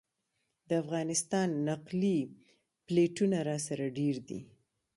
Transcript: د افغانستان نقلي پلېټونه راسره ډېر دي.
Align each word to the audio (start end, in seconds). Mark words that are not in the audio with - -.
د 0.67 0.69
افغانستان 0.83 1.47
نقلي 1.67 2.17
پلېټونه 2.87 3.37
راسره 3.49 3.85
ډېر 3.97 4.15
دي. 4.27 4.39